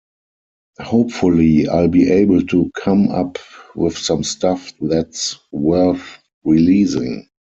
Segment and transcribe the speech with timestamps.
[0.79, 3.37] Hopefully I'll be able to come up
[3.75, 7.27] with some stuff that's worth releasing.